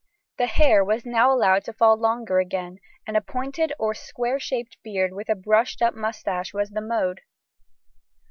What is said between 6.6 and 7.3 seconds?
the mode.